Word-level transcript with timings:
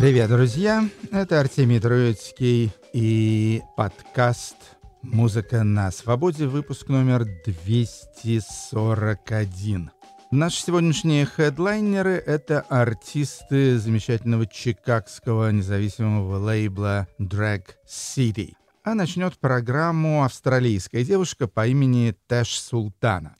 Привет, 0.00 0.30
друзья! 0.30 0.88
Это 1.12 1.38
Артемий 1.40 1.78
Троицкий 1.78 2.72
и 2.94 3.60
подкаст 3.76 4.56
«Музыка 5.02 5.62
на 5.62 5.90
свободе», 5.90 6.46
выпуск 6.46 6.88
номер 6.88 7.26
241. 7.44 9.90
Наши 10.30 10.62
сегодняшние 10.62 11.26
хедлайнеры— 11.26 12.12
это 12.26 12.60
артисты 12.70 13.78
замечательного 13.78 14.46
чикагского 14.46 15.50
независимого 15.50 16.38
лейбла 16.38 17.06
Drag 17.18 17.64
City. 17.86 18.54
А 18.82 18.94
начнет 18.94 19.38
программу 19.38 20.24
австралийская 20.24 21.04
девушка 21.04 21.46
по 21.46 21.66
имени 21.66 22.16
Тэш 22.26 22.58
Султана. 22.58 23.36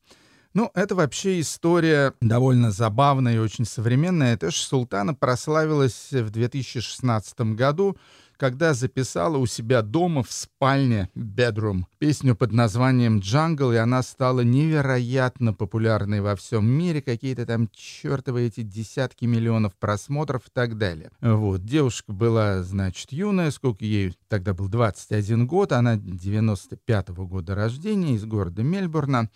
Ну, 0.53 0.71
это 0.75 0.95
вообще 0.95 1.41
история 1.41 2.13
довольно 2.21 2.73
забавная 2.73 3.37
и 3.37 3.39
очень 3.39 3.65
современная. 3.65 4.37
Тэш 4.37 4.57
Султана 4.57 5.15
прославилась 5.15 6.09
в 6.11 6.31
2016 6.31 7.41
году 7.55 7.97
когда 8.41 8.73
записала 8.73 9.37
у 9.37 9.45
себя 9.45 9.83
дома 9.83 10.23
в 10.23 10.33
спальне 10.33 11.11
Bedroom 11.15 11.83
песню 11.99 12.35
под 12.35 12.53
названием 12.53 13.19
«Джангл», 13.19 13.71
и 13.71 13.77
она 13.77 14.03
стала 14.03 14.41
невероятно 14.41 15.53
популярной 15.53 16.23
во 16.23 16.35
всем 16.37 16.67
мире, 16.67 17.03
какие-то 17.03 17.45
там 17.45 17.69
чертовы 17.71 18.47
эти 18.47 18.63
десятки 18.63 19.27
миллионов 19.27 19.77
просмотров 19.77 20.47
и 20.47 20.51
так 20.55 20.79
далее. 20.79 21.11
Вот, 21.21 21.67
девушка 21.67 22.15
была, 22.15 22.63
значит, 22.63 23.13
юная, 23.13 23.51
сколько 23.51 23.85
ей 23.85 24.17
тогда 24.29 24.55
был 24.55 24.69
21 24.69 25.47
год, 25.47 25.73
она 25.73 25.97
95-го 25.97 27.27
года 27.27 27.55
рождения 27.55 28.15
из 28.15 28.25
города 28.25 28.63
Мельбурна. 28.63 29.29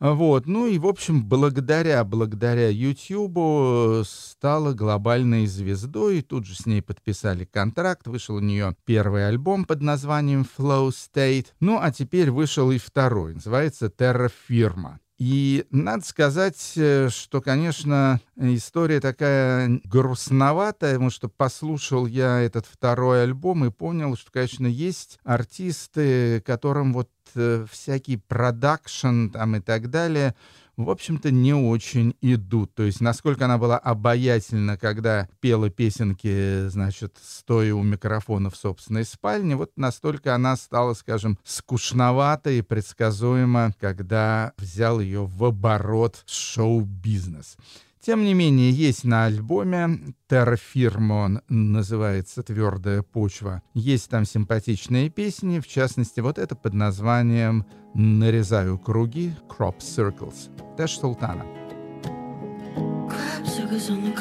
Вот, 0.00 0.46
ну 0.46 0.66
и, 0.66 0.78
в 0.78 0.86
общем, 0.86 1.24
благодаря, 1.24 2.04
благодаря 2.04 2.68
YouTube 2.68 3.38
э, 3.38 4.02
стала 4.06 4.72
глобальной 4.72 5.46
звездой. 5.46 6.22
Тут 6.22 6.46
же 6.46 6.56
с 6.56 6.66
ней 6.66 6.82
подписали 6.82 7.44
контракт. 7.44 8.06
Вышел 8.06 8.36
у 8.36 8.40
нее 8.40 8.76
первый 8.84 9.28
альбом 9.28 9.64
под 9.64 9.82
названием 9.82 10.44
Flow 10.58 10.88
State. 10.90 11.46
Ну, 11.60 11.78
а 11.80 11.90
теперь 11.92 12.30
вышел 12.30 12.70
и 12.70 12.78
второй. 12.78 13.34
Называется 13.34 13.86
Terra 13.86 14.30
Firma. 14.48 14.98
И 15.16 15.64
надо 15.70 16.04
сказать, 16.04 16.72
э, 16.76 17.08
что, 17.08 17.40
конечно, 17.40 18.20
история 18.36 19.00
такая 19.00 19.80
грустноватая, 19.84 20.94
потому 20.94 21.10
что 21.10 21.28
послушал 21.28 22.06
я 22.06 22.40
этот 22.40 22.66
второй 22.66 23.22
альбом 23.22 23.64
и 23.64 23.70
понял, 23.70 24.16
что, 24.16 24.32
конечно, 24.32 24.66
есть 24.66 25.20
артисты, 25.22 26.40
которым 26.40 26.92
вот 26.92 27.10
э, 27.36 27.64
всякий 27.70 28.16
продакшн 28.16 29.28
там 29.28 29.56
и 29.56 29.60
так 29.60 29.88
далее— 29.88 30.34
в 30.76 30.90
общем-то, 30.90 31.30
не 31.30 31.54
очень 31.54 32.16
идут. 32.20 32.74
То 32.74 32.82
есть, 32.82 33.00
насколько 33.00 33.44
она 33.44 33.58
была 33.58 33.78
обаятельна, 33.78 34.76
когда 34.76 35.28
пела 35.40 35.70
песенки, 35.70 36.68
значит, 36.68 37.16
стоя 37.22 37.74
у 37.74 37.82
микрофона 37.82 38.50
в 38.50 38.56
собственной 38.56 39.04
спальне, 39.04 39.56
вот 39.56 39.72
настолько 39.76 40.34
она 40.34 40.56
стала, 40.56 40.94
скажем, 40.94 41.38
скучновата 41.44 42.50
и 42.50 42.62
предсказуема, 42.62 43.72
когда 43.80 44.52
взял 44.58 45.00
ее 45.00 45.24
в 45.24 45.44
оборот 45.44 46.22
шоу-бизнес. 46.26 47.56
Тем 48.04 48.22
не 48.22 48.34
менее, 48.34 48.70
есть 48.70 49.04
на 49.04 49.24
альбоме 49.24 50.14
Террафирмон 50.28 51.40
называется 51.48 52.42
«Твердая 52.42 53.00
почва». 53.00 53.62
Есть 53.72 54.10
там 54.10 54.26
симпатичные 54.26 55.08
песни, 55.08 55.58
в 55.58 55.66
частности, 55.66 56.20
вот 56.20 56.38
это 56.38 56.54
под 56.54 56.74
названием 56.74 57.64
«Нарезаю 57.94 58.78
круги» 58.78 59.32
Crop 59.48 59.78
Circles. 59.78 60.50
Тэш 60.76 60.98
Султана. 60.98 61.46
Crop 63.08 63.46
circles 63.46 63.88
on 63.88 64.04
the 64.04 64.12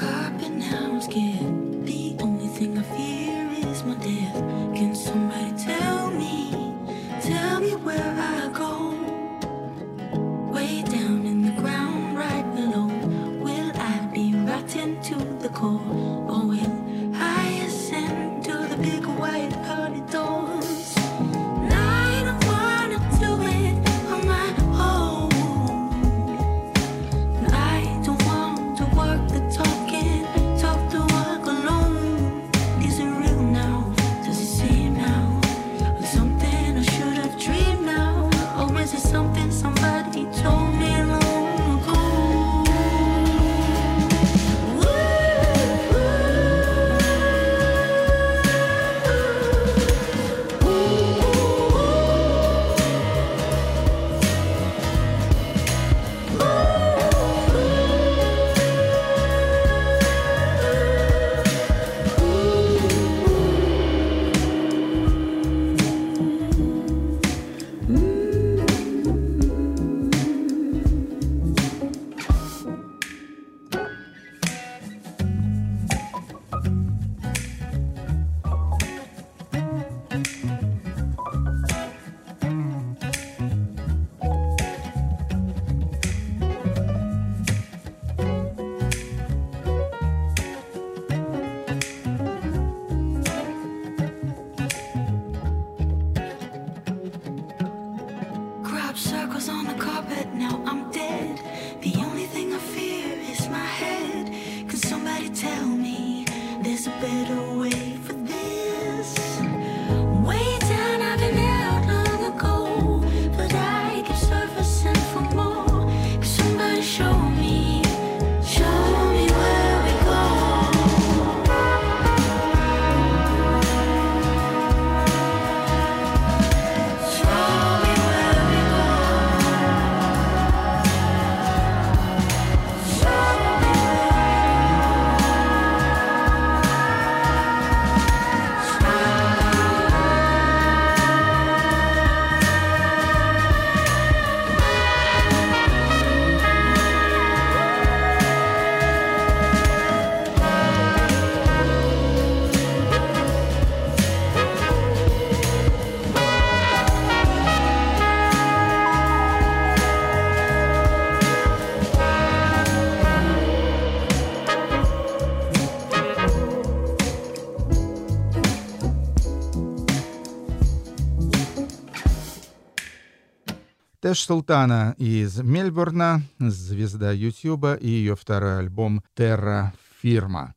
Тэш 174.13 174.25
Султана 174.25 174.93
из 174.99 175.39
Мельбурна, 175.39 176.21
звезда 176.37 177.11
Ютуба 177.11 177.73
и 177.73 177.87
ее 177.87 178.15
второй 178.15 178.59
альбом 178.59 179.03
«Терра 179.15 179.73
Фирма». 180.03 180.53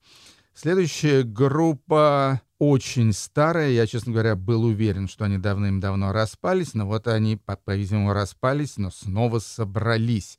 Следующая 0.53 1.23
группа 1.23 2.43
очень 2.59 3.15
старая. 3.15 3.71
Я, 3.71 3.87
честно 3.87 4.13
говоря, 4.13 4.37
был 4.37 4.65
уверен, 4.65 5.09
что 5.09 5.25
они 5.25 5.39
давным-давно 5.39 6.13
распались, 6.13 6.75
но 6.75 6.87
вот 6.87 7.09
они, 7.09 7.41
по-видимому, 7.65 8.13
распались, 8.13 8.77
но 8.77 8.91
снова 8.91 9.39
собрались. 9.39 10.39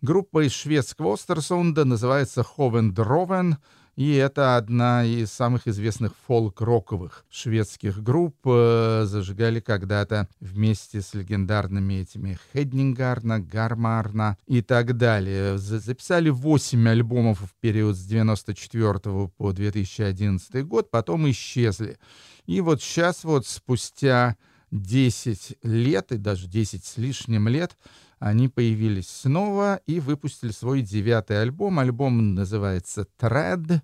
Группа 0.00 0.46
из 0.46 0.52
шведского 0.52 1.14
Остерсунда 1.14 1.84
называется 1.84 2.44
Ховен 2.44 2.94
Дровен— 2.94 3.56
и 3.96 4.14
это 4.14 4.56
одна 4.56 5.04
из 5.04 5.30
самых 5.30 5.68
известных 5.68 6.14
фолк-роковых 6.26 7.24
шведских 7.30 8.02
групп. 8.02 8.36
Э, 8.46 9.04
зажигали 9.04 9.60
когда-то 9.60 10.28
вместе 10.40 11.02
с 11.02 11.12
легендарными 11.12 11.94
этими 11.94 12.38
Хеднингарна, 12.52 13.40
Гармарна 13.40 14.38
и 14.46 14.62
так 14.62 14.96
далее. 14.96 15.58
Записали 15.58 16.30
8 16.30 16.88
альбомов 16.88 17.40
в 17.40 17.54
период 17.60 17.96
с 17.96 18.04
94 18.04 19.28
по 19.36 19.52
2011 19.52 20.66
год, 20.66 20.90
потом 20.90 21.30
исчезли. 21.30 21.98
И 22.46 22.62
вот 22.62 22.82
сейчас 22.82 23.24
вот 23.24 23.46
спустя 23.46 24.36
10 24.70 25.58
лет, 25.62 26.12
и 26.12 26.16
даже 26.16 26.48
10 26.48 26.84
с 26.84 26.96
лишним 26.96 27.46
лет, 27.46 27.76
они 28.22 28.48
появились 28.48 29.08
снова 29.08 29.80
и 29.84 29.98
выпустили 29.98 30.52
свой 30.52 30.82
девятый 30.82 31.42
альбом. 31.42 31.80
Альбом 31.80 32.36
называется 32.36 33.04
«Thread», 33.18 33.80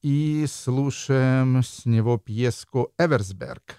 и 0.00 0.46
слушаем 0.48 1.60
с 1.60 1.84
него 1.84 2.18
пьеску 2.18 2.92
«Эверсберг». 2.98 3.78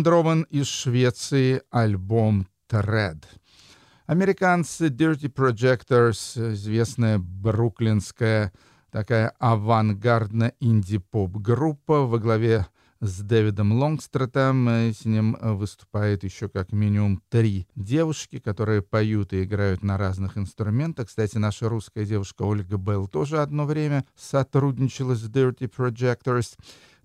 Ковендрован 0.00 0.46
из 0.48 0.66
Швеции 0.66 1.60
альбом 1.70 2.48
«Thread». 2.70 3.22
Американцы 4.06 4.86
Dirty 4.86 5.30
Projectors, 5.30 6.54
известная 6.54 7.18
бруклинская 7.18 8.50
такая 8.90 9.34
авангардно-инди-поп-группа 9.38 12.06
во 12.06 12.18
главе 12.18 12.66
с 13.02 13.20
Дэвидом 13.20 13.72
Лонгстретом. 13.72 14.68
С 14.68 15.04
ним 15.04 15.36
выступает 15.38 16.24
еще 16.24 16.48
как 16.48 16.72
минимум 16.72 17.22
три 17.28 17.68
девушки, 17.76 18.38
которые 18.38 18.80
поют 18.80 19.34
и 19.34 19.44
играют 19.44 19.82
на 19.82 19.98
разных 19.98 20.38
инструментах. 20.38 21.08
Кстати, 21.08 21.36
наша 21.36 21.68
русская 21.68 22.06
девушка 22.06 22.42
Ольга 22.42 22.78
Белл 22.78 23.06
тоже 23.06 23.42
одно 23.42 23.66
время 23.66 24.06
сотрудничала 24.16 25.14
с 25.14 25.28
Dirty 25.28 25.70
Projectors. 25.70 26.56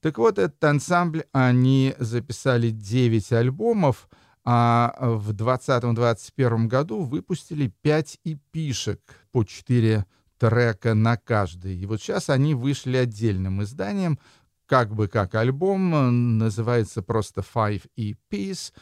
Так 0.05 0.19
вот, 0.19 0.37
этот 0.37 0.63
ансамбль, 0.63 1.23
они 1.31 1.95
записали 1.97 2.69
9 2.69 3.31
альбомов, 3.31 4.07
а 4.43 4.93
в 4.99 5.31
2020-2021 5.31 6.67
году 6.67 7.01
выпустили 7.01 7.73
5 7.81 8.19
эпишек 8.23 9.01
по 9.31 9.43
4 9.43 10.05
трека 10.37 10.93
на 10.93 11.17
каждый. 11.17 11.75
И 11.75 11.87
вот 11.87 12.01
сейчас 12.01 12.29
они 12.29 12.53
вышли 12.53 12.97
отдельным 12.97 13.63
изданием, 13.63 14.19
как 14.67 14.93
бы 14.93 15.07
как 15.07 15.33
альбом, 15.33 16.37
называется 16.37 17.01
просто 17.01 17.41
Five 17.41 17.81
EPs, 17.97 18.73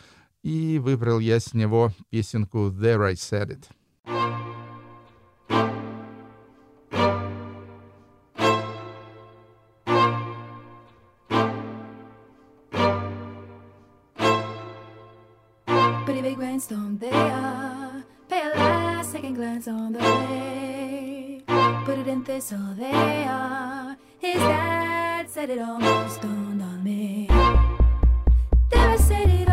и 0.42 0.77
выбрал 0.77 1.20
я 1.20 1.39
с 1.39 1.53
него 1.53 1.94
песенку 2.10 2.68
There 2.68 3.01
I 3.06 3.13
Said 3.13 3.51
It. 3.51 3.63
They 16.74 17.12
are. 17.12 18.03
Pay 18.27 18.42
a 18.42 18.50
last 18.58 19.12
second 19.12 19.36
glance 19.36 19.68
on 19.68 19.94
the 19.94 20.00
way. 20.00 21.44
Put 21.86 22.00
it 22.00 22.08
in 22.08 22.24
thistle 22.24 22.74
they 22.77 23.25
are. 23.27 23.96
His 24.20 24.36
dad 24.36 25.30
said 25.30 25.50
it 25.51 25.60
almost 25.60 26.22
dawned 26.22 26.62
on 26.62 26.84
me. 26.84 27.27
There 28.72 28.89
I 28.89 28.98
said 28.98 29.30
it 29.30 29.50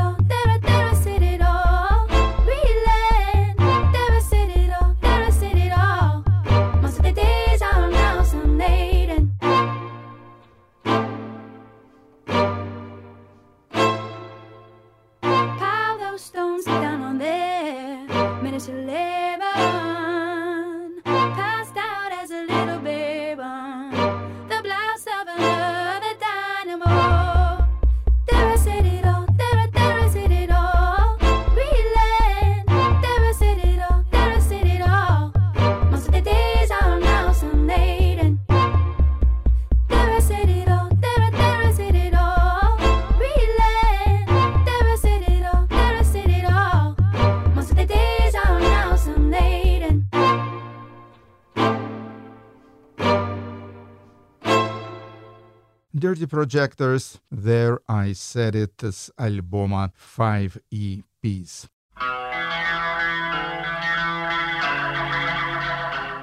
Projectors, 56.30 57.18
There 57.32 57.80
I 57.88 58.12
Said 58.12 58.54
It 58.54 58.88
с 58.88 59.10
альбома 59.16 59.92
Five 60.16 60.62
EPs. 60.72 61.66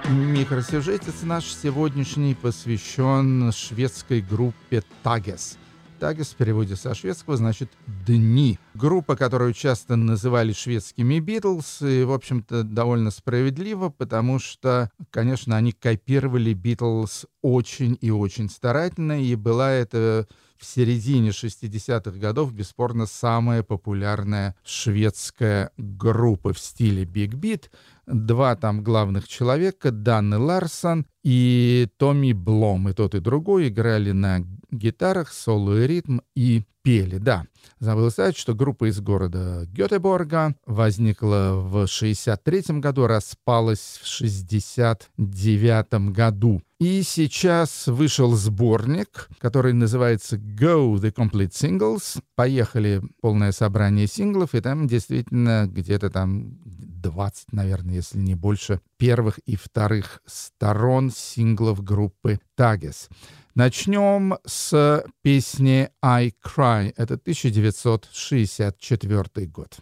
Микросюжетец 0.10 1.24
наш 1.24 1.44
сегодняшний 1.44 2.34
посвящен 2.34 3.52
шведской 3.52 4.22
группе 4.22 4.82
Тагес. 5.04 5.58
Тагес 6.00 6.30
в 6.30 6.36
переводе 6.36 6.76
со 6.76 6.94
шведского 6.94 7.38
значит 7.38 7.70
«дни». 8.06 8.60
Группа, 8.74 9.16
которую 9.16 9.54
часто 9.54 9.96
называли 9.96 10.54
шведскими 10.54 11.20
«Битлз», 11.20 11.82
и, 11.82 12.04
в 12.04 12.12
общем-то, 12.12 12.64
довольно 12.64 13.12
справедливо, 13.12 13.90
потому 13.90 14.40
что, 14.40 14.92
конечно, 15.10 15.58
они 15.58 15.72
копировали 15.72 16.54
«Битлз» 16.54 17.26
очень 17.42 17.98
и 18.00 18.12
очень 18.12 18.50
старательно, 18.50 19.22
и 19.24 19.36
была 19.36 19.72
это 19.72 20.28
в 20.58 20.66
середине 20.66 21.30
60-х 21.30 22.12
годов 22.18 22.52
бесспорно 22.52 23.06
самая 23.06 23.64
популярная 23.64 24.56
шведская 24.64 25.72
группа 25.78 26.54
в 26.54 26.60
стиле 26.60 27.06
биг 27.06 27.36
бит. 27.36 27.72
Два 28.08 28.56
там 28.56 28.84
главных 28.84 29.28
человека, 29.28 29.92
Данны 29.92 30.38
Ларсон 30.38 31.06
и 31.24 31.88
Томми 31.98 32.34
Блом. 32.34 32.90
И 32.90 32.94
тот, 32.94 33.16
и 33.16 33.20
другой 33.20 33.68
играли 33.68 34.12
на 34.12 34.44
гитарах, 34.72 35.32
соло 35.32 35.82
и 35.82 35.88
ритм 35.88 36.20
и 36.36 36.64
пели. 36.88 37.18
Да, 37.18 37.46
забыл 37.80 38.10
сказать, 38.12 38.38
что 38.38 38.56
группа 38.56 38.90
из 38.90 39.02
города 39.02 39.66
Гетеборга 39.66 40.56
возникла 40.66 41.52
в 41.54 41.86
63 41.86 42.80
году, 42.80 43.08
распалась 43.08 44.00
в 44.02 44.08
69 44.08 46.12
году. 46.14 46.62
И 46.80 47.02
сейчас 47.02 47.88
вышел 47.88 48.34
сборник, 48.36 49.28
который 49.40 49.74
называется 49.74 50.38
Go 50.38 50.96
the 50.96 51.12
Complete 51.12 51.52
Singles. 51.52 52.22
Поехали 52.36 53.02
полное 53.20 53.52
собрание 53.52 54.08
синглов, 54.08 54.56
и 54.56 54.62
там 54.62 54.88
действительно 54.88 55.68
где-то 55.68 56.10
там 56.10 56.58
20, 56.64 57.52
наверное, 57.52 57.96
если 57.96 58.20
не 58.20 58.36
больше, 58.36 58.80
первых 58.98 59.40
и 59.40 59.56
вторых 59.56 60.22
сторон 60.26 61.12
синглов 61.12 61.84
группы 61.84 62.40
Tages. 62.58 63.10
Начнем 63.58 64.38
с 64.46 65.04
песни 65.24 65.90
«I 66.04 66.32
Cry». 66.46 66.94
Это 66.96 67.16
1964 67.16 69.48
год. 69.48 69.80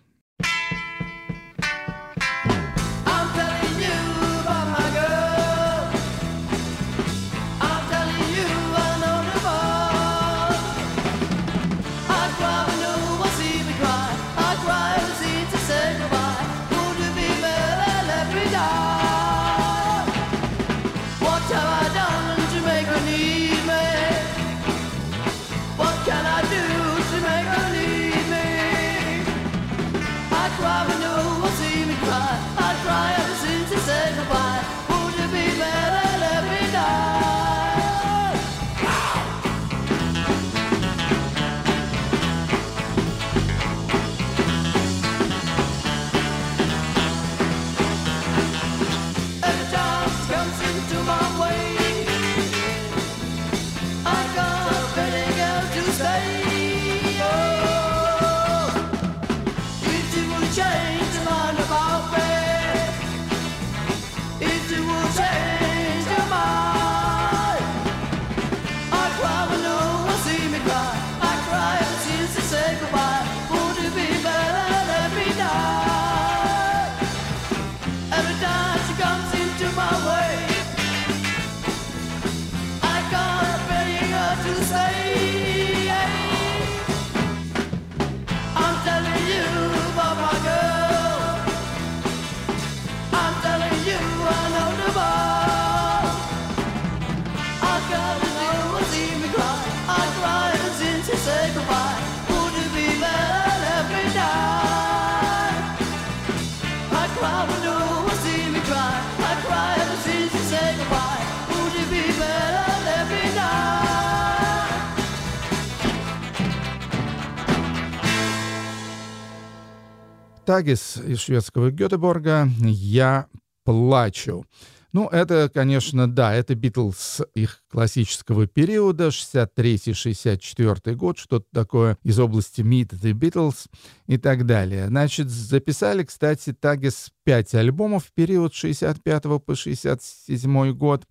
Тагис 120.46 120.98
из 120.98 121.20
шведского 121.22 121.72
Гетеборга 121.72 122.48
«Я 122.60 123.26
плачу». 123.64 124.46
Ну, 124.94 125.08
это, 125.10 125.50
конечно, 125.54 126.08
да, 126.08 126.34
это 126.34 126.56
Битлз 126.56 127.22
их 127.34 127.64
классического 127.70 128.48
периода, 128.48 129.08
63-64 129.08 130.94
год, 130.94 131.18
что-то 131.18 131.48
такое 131.52 131.98
из 132.04 132.18
области 132.18 132.62
Meet 132.62 132.92
the 132.92 133.12
Beatles 133.12 133.66
и 134.08 134.18
так 134.18 134.46
далее. 134.46 134.88
Значит, 134.88 135.30
записали, 135.30 136.04
кстати, 136.04 136.54
Тагис 136.54 137.10
5 137.26 137.56
альбомов 137.56 138.06
в 138.06 138.14
период 138.14 138.54
65 138.54 139.24
по 139.44 139.56
67 139.56 140.72
год. 140.72 141.06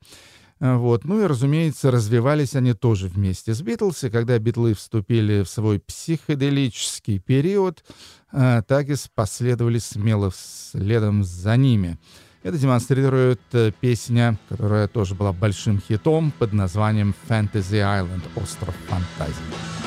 Вот. 0.61 1.05
Ну 1.05 1.23
и, 1.23 1.27
разумеется, 1.27 1.91
развивались 1.91 2.55
они 2.55 2.75
тоже 2.75 3.09
вместе 3.09 3.55
с 3.55 3.61
Битлз, 3.61 4.05
и 4.05 4.11
когда 4.11 4.39
Битлы 4.39 4.75
вступили 4.75 5.43
в 5.43 5.49
свой 5.49 5.81
психоделический 5.81 7.19
период, 7.19 7.85
э, 8.33 8.63
Тагис 8.67 9.11
последовали 9.15 9.79
смело 9.79 10.33
следом 10.35 11.25
за 11.25 11.57
ними. 11.57 11.99
Это 12.45 12.59
демонстрирует 12.59 13.41
э, 13.53 13.73
песня, 13.81 14.39
которая 14.49 14.87
тоже 14.87 15.15
была 15.15 15.33
большим 15.33 15.81
хитом 15.81 16.33
под 16.39 16.53
названием 16.53 17.15
«Fantasy 17.29 17.81
Island»— 17.81 18.23
«Остров 18.37 18.75
фантазии». 18.87 19.84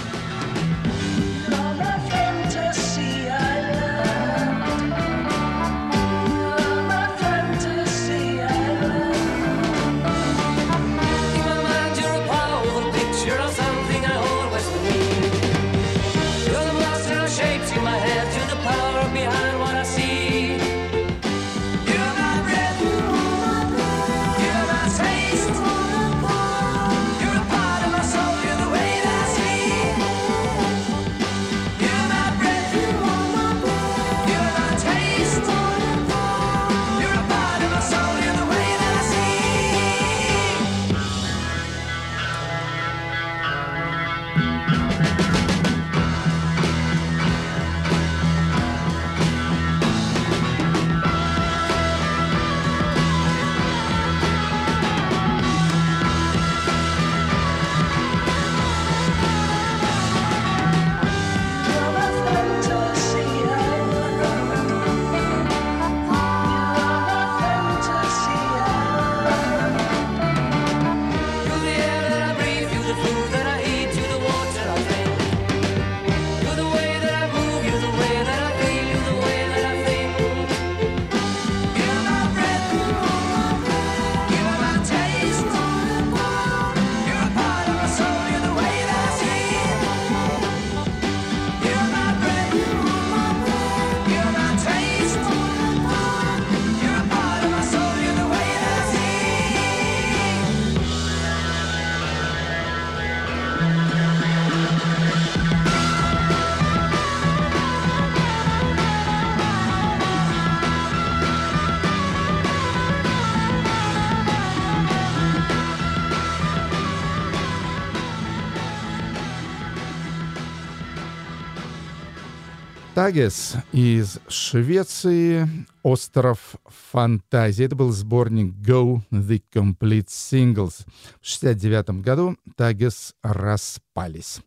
Тагес 123.08 123.56
из 123.72 124.20
Швеции, 124.28 125.48
остров 125.82 126.58
фантазии. 126.92 127.64
Это 127.64 127.74
был 127.74 127.92
сборник 127.92 128.54
Go 128.56 129.00
The 129.12 129.42
Complete 129.50 130.08
Singles. 130.08 130.86
В 131.22 131.26
69 131.26 132.02
году 132.02 132.36
Тагес 132.58 133.16
распались. 133.24 134.42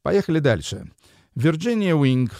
Поехали 0.00 0.38
дальше. 0.38 0.90
Virginia 1.36 1.92
Wing 1.92 2.32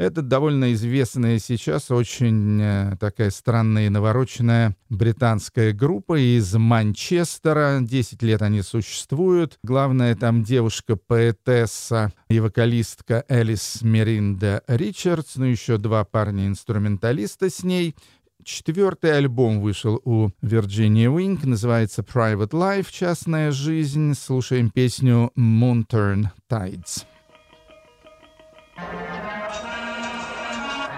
это 0.00 0.22
довольно 0.22 0.72
известная 0.72 1.38
сейчас, 1.38 1.90
очень 1.90 2.58
э, 2.60 2.96
такая 2.98 3.30
странная 3.30 3.86
и 3.86 3.90
навороченная 3.90 4.74
британская 4.88 5.72
группа 5.72 6.18
из 6.18 6.54
Манчестера. 6.54 7.80
Десять 7.82 8.22
лет 8.22 8.40
они 8.40 8.62
существуют. 8.62 9.58
Главная 9.62 10.16
там 10.16 10.42
девушка-поэтесса 10.42 12.14
и 12.30 12.40
вокалистка 12.40 13.26
Элис 13.28 13.82
Меринда 13.82 14.62
Ричардс, 14.66 15.36
ну 15.36 15.44
еще 15.44 15.76
два 15.76 16.04
парня-инструменталиста 16.04 17.50
с 17.50 17.62
ней. 17.62 17.94
Четвертый 18.42 19.18
альбом 19.18 19.60
вышел 19.60 20.00
у 20.06 20.30
Virginia 20.40 21.14
Wing, 21.14 21.46
называется 21.46 22.00
Private 22.00 22.52
Life, 22.52 22.86
частная 22.90 23.50
жизнь. 23.50 24.14
Слушаем 24.14 24.70
песню 24.70 25.30
Moon 25.36 25.84
Turn 25.86 26.28
Tides. 26.50 27.04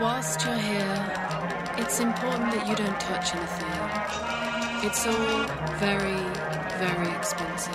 Whilst 0.03 0.45
you're 0.45 0.55
here, 0.57 1.15
it's 1.79 2.01
important 2.01 2.51
that 2.51 2.67
you 2.67 2.75
don't 2.75 2.99
touch 2.99 3.37
anything. 3.37 4.83
It's 4.85 5.07
all 5.07 5.47
very, 5.79 6.19
very 6.83 7.09
expensive. 7.15 7.73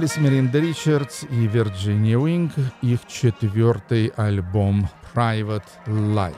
Элис 0.01 0.17
Мерида 0.17 0.57
Ричардс 0.57 1.25
и 1.29 1.45
Вирджиния 1.45 2.17
Уинг, 2.17 2.53
их 2.81 3.01
четвертый 3.05 4.07
альбом 4.15 4.89
Private 5.13 5.61
Life. 5.85 6.33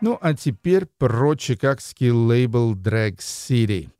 Ну, 0.00 0.16
а 0.22 0.32
теперь 0.32 0.86
про 0.96 1.34
чикагский 1.34 2.12
лейбл 2.12 2.74
Drag 2.74 3.18
City. 3.18 3.90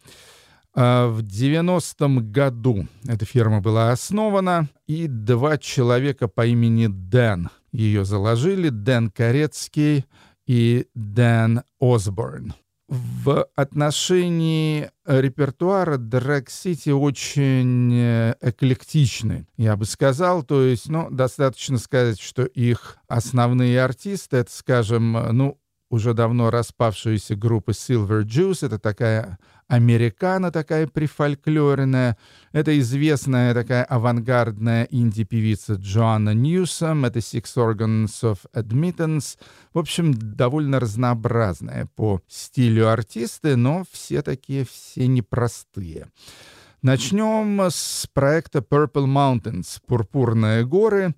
А, 0.74 1.10
В 1.10 1.20
90-м 1.20 2.32
году 2.32 2.86
эта 3.06 3.26
фирма 3.26 3.60
была 3.60 3.92
основана, 3.92 4.70
и 4.86 5.06
два 5.06 5.58
человека 5.58 6.28
по 6.28 6.46
имени 6.46 6.86
Дэн 6.86 7.50
ее 7.72 8.06
заложили. 8.06 8.70
Дэн 8.70 9.10
Корецкий 9.10 10.06
и 10.46 10.86
Дэн 10.94 11.60
Осборн. 11.78 12.54
В 12.88 13.48
отношении 13.56 14.90
репертуара 15.04 15.98
Drag 15.98 16.46
City 16.46 16.92
очень 16.92 17.92
э, 17.92 18.34
эклектичны, 18.40 19.48
я 19.56 19.76
бы 19.76 19.84
сказал. 19.86 20.44
То 20.44 20.62
есть, 20.62 20.88
ну, 20.88 21.10
достаточно 21.10 21.78
сказать, 21.78 22.20
что 22.20 22.44
их 22.44 22.98
основные 23.08 23.82
артисты, 23.82 24.36
это, 24.36 24.52
скажем, 24.52 25.16
э, 25.16 25.32
ну, 25.32 25.58
уже 25.90 26.14
давно 26.14 26.50
распавшаяся 26.50 27.34
группа 27.34 27.70
Silver 27.70 28.22
Juice, 28.22 28.66
это 28.66 28.78
такая 28.78 29.38
американо 29.68 30.50
такая 30.50 30.86
прифольклоренная. 30.86 32.16
Это 32.52 32.78
известная 32.78 33.54
такая 33.54 33.84
авангардная 33.84 34.86
инди-певица 34.90 35.74
Джоанна 35.74 36.34
Ньюсом. 36.34 37.04
Это 37.04 37.18
Six 37.18 37.44
Organs 37.56 38.22
of 38.22 38.38
Admittance. 38.54 39.38
В 39.72 39.78
общем, 39.78 40.14
довольно 40.14 40.80
разнообразная 40.80 41.88
по 41.96 42.20
стилю 42.28 42.88
артисты, 42.88 43.56
но 43.56 43.84
все 43.90 44.22
такие, 44.22 44.64
все 44.64 45.06
непростые. 45.06 46.06
Начнем 46.82 47.60
с 47.60 48.06
проекта 48.12 48.60
Purple 48.60 49.06
Mountains 49.06 49.80
«Пурпурные 49.86 50.64
горы». 50.64 51.14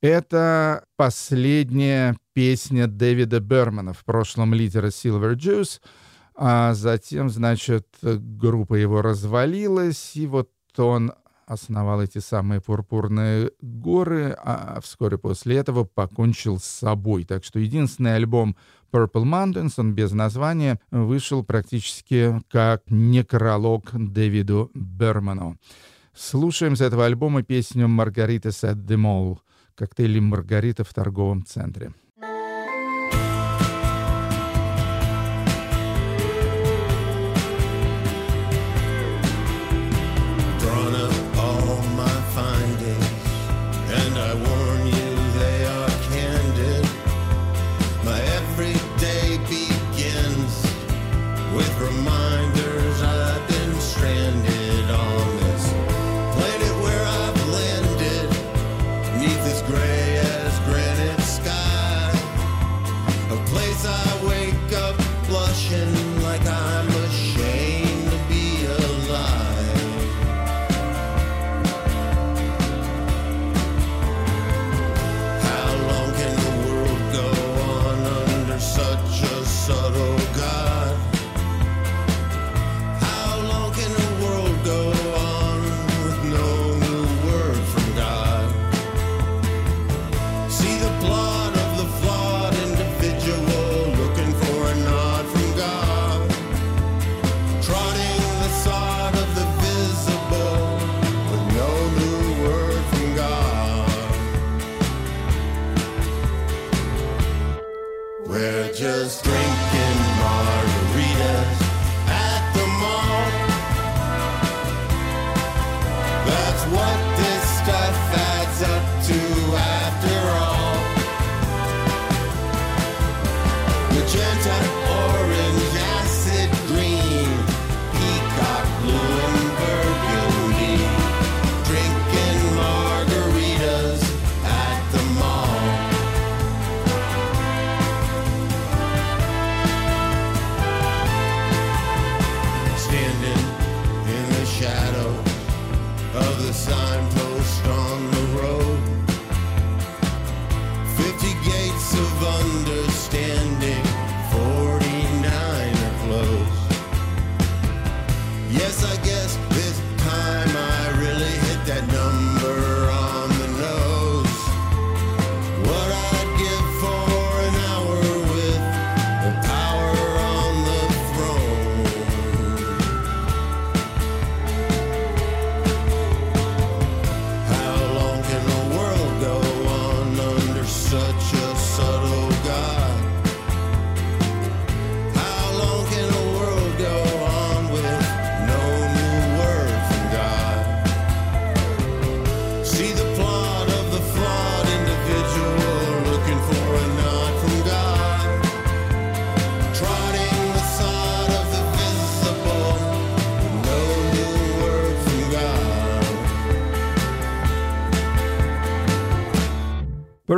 Это 0.00 0.84
последняя 0.96 2.16
песня 2.32 2.88
Дэвида 2.88 3.38
Бермана, 3.40 3.92
в 3.92 4.04
прошлом 4.04 4.54
лидера 4.54 4.88
Silver 4.88 5.34
Juice— 5.34 5.80
а 6.34 6.74
затем, 6.74 7.30
значит, 7.30 7.86
группа 8.02 8.74
его 8.74 9.02
развалилась, 9.02 10.16
и 10.16 10.26
вот 10.26 10.50
он 10.76 11.12
основал 11.46 12.02
эти 12.02 12.18
самые 12.18 12.60
пурпурные 12.60 13.52
горы, 13.60 14.36
а 14.42 14.80
вскоре 14.82 15.18
после 15.18 15.56
этого 15.56 15.84
покончил 15.84 16.58
с 16.58 16.64
собой. 16.64 17.24
Так 17.24 17.44
что 17.44 17.58
единственный 17.58 18.16
альбом 18.16 18.56
Purple 18.92 19.24
Mountains, 19.24 19.74
он 19.76 19.94
без 19.94 20.12
названия, 20.12 20.80
вышел 20.90 21.44
практически 21.44 22.40
как 22.50 22.82
некролог 22.88 23.90
Дэвиду 23.92 24.70
Берману. 24.74 25.58
Слушаем 26.14 26.76
с 26.76 26.80
этого 26.80 27.06
альбома 27.06 27.42
песню 27.42 27.88
«Маргарита 27.88 28.50
Mall» 28.50 29.38
коктейли 29.74 30.20
«Маргарита» 30.20 30.84
в 30.84 30.92
торговом 30.92 31.44
центре. 31.44 31.94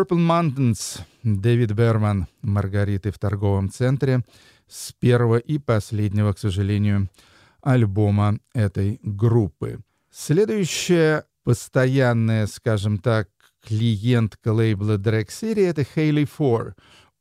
Purple 0.04 0.18
Mountains, 0.18 1.00
Дэвид 1.22 1.72
Берман, 1.72 2.26
Маргариты 2.42 3.10
в 3.10 3.18
торговом 3.18 3.70
центре, 3.70 4.22
с 4.68 4.92
первого 4.92 5.38
и 5.38 5.56
последнего, 5.58 6.34
к 6.34 6.38
сожалению, 6.38 7.08
альбома 7.62 8.38
этой 8.52 9.00
группы. 9.02 9.80
Следующая 10.10 11.24
постоянная, 11.42 12.46
скажем 12.46 12.98
так, 12.98 13.30
клиентка 13.66 14.52
лейбла 14.52 14.98
Drag 14.98 15.28
City— 15.28 15.66
это 15.66 15.84
Хейли 15.84 16.26
Фор. 16.26 16.74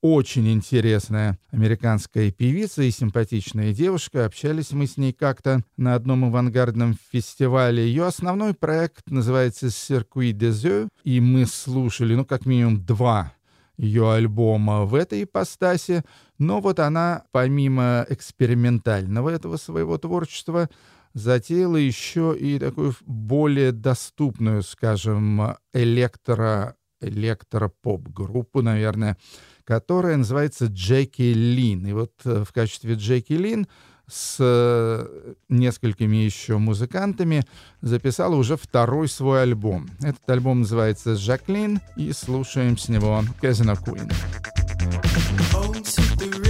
Очень 0.03 0.51
интересная 0.51 1.39
американская 1.51 2.29
певица 2.29 2.83
и 2.83 2.91
симпатичная 2.91 3.71
девушка. 3.71 4.25
Общались 4.25 4.73
мы 4.73 4.85
с 4.85 4.97
ней 4.97 5.13
как-то 5.13 5.63
на 5.77 5.95
одном 5.95 6.25
авангардном 6.25 6.97
фестивале. 7.13 7.87
Ее 7.87 8.05
основной 8.05 8.53
проект 8.53 9.09
называется 9.09 9.67
«Circuit 9.67 10.33
des 10.33 10.51
Yeux», 10.51 10.89
и 11.05 11.21
мы 11.21 11.45
слушали, 11.45 12.15
ну, 12.15 12.25
как 12.25 12.45
минимум 12.45 12.85
два 12.85 13.31
ее 13.77 14.11
альбома 14.11 14.83
в 14.83 14.93
этой 14.93 15.23
ипостаси, 15.23 16.03
но 16.37 16.59
вот 16.59 16.81
она, 16.81 17.23
помимо 17.31 18.05
экспериментального 18.09 19.29
этого 19.29 19.55
своего 19.55 19.97
творчества, 19.97 20.69
затеяла 21.13 21.77
еще 21.77 22.35
и 22.37 22.59
такую 22.59 22.93
более 23.05 23.71
доступную, 23.71 24.63
скажем, 24.63 25.55
электро 25.71 26.75
электропоп-группу, 27.03 28.61
наверное, 28.61 29.17
которая 29.65 30.17
называется 30.17 30.65
Джеки 30.65 31.33
Лин. 31.33 31.85
И 31.87 31.93
вот 31.93 32.13
э, 32.25 32.43
в 32.47 32.51
качестве 32.51 32.95
Джеки 32.95 33.33
Лин 33.33 33.67
с 34.07 34.37
э, 34.39 35.33
несколькими 35.49 36.17
еще 36.17 36.57
музыкантами 36.57 37.45
записала 37.81 38.35
уже 38.35 38.57
второй 38.57 39.07
свой 39.07 39.43
альбом. 39.43 39.89
Этот 40.01 40.29
альбом 40.29 40.61
называется 40.61 41.15
«Жаклин», 41.15 41.79
и 41.95 42.11
слушаем 42.11 42.77
с 42.77 42.89
него 42.89 43.23
«Казино 43.41 43.73
Queen». 43.73 44.11
Bones 45.51 46.42